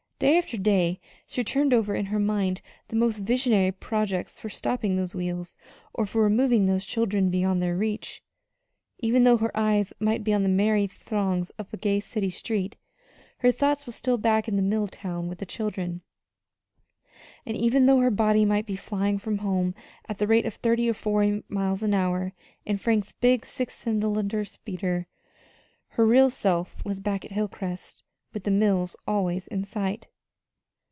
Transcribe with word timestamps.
Day 0.21 0.37
after 0.37 0.55
day 0.55 0.99
she 1.25 1.43
turned 1.43 1.73
over 1.73 1.95
in 1.95 2.05
her 2.05 2.19
mind 2.19 2.61
the 2.89 2.95
most 2.95 3.17
visionary 3.23 3.71
projects 3.71 4.37
for 4.37 4.49
stopping 4.49 4.95
those 4.95 5.15
wheels, 5.15 5.57
or 5.95 6.05
for 6.05 6.21
removing 6.21 6.67
those 6.67 6.85
children 6.85 7.31
beyond 7.31 7.59
their 7.59 7.75
reach. 7.75 8.21
Even 8.99 9.23
though 9.23 9.37
her 9.37 9.49
eyes 9.57 9.93
might 9.99 10.23
be 10.23 10.31
on 10.31 10.43
the 10.43 10.47
merry 10.47 10.85
throngs 10.85 11.49
of 11.57 11.73
a 11.73 11.77
gay 11.77 11.99
city 11.99 12.29
street 12.29 12.77
her 13.39 13.51
thoughts 13.51 13.87
were 13.87 13.91
still 13.91 14.19
back 14.19 14.47
in 14.47 14.57
the 14.57 14.61
mill 14.61 14.87
town 14.87 15.27
with 15.27 15.39
the 15.39 15.45
children; 15.47 16.01
and 17.43 17.57
even 17.57 17.87
though 17.87 17.97
her 18.01 18.11
body 18.11 18.45
might 18.45 18.67
be 18.67 18.75
flying 18.75 19.17
from 19.17 19.39
home 19.39 19.73
at 20.07 20.19
the 20.19 20.27
rate 20.27 20.45
of 20.45 20.53
thirty 20.53 20.87
or 20.87 20.93
forty 20.93 21.43
miles 21.49 21.81
an 21.81 21.95
hour 21.95 22.31
in 22.63 22.77
Frank's 22.77 23.11
big 23.11 23.43
six 23.43 23.73
cylinder 23.73 24.45
Speeder, 24.45 25.07
her 25.87 26.05
real 26.05 26.29
self 26.29 26.85
was 26.85 26.99
back 26.99 27.25
at 27.25 27.31
Hilcrest 27.31 28.03
with 28.33 28.43
the 28.43 28.51
mills 28.51 28.95
always 29.07 29.45
in 29.47 29.63
sight. 29.63 30.07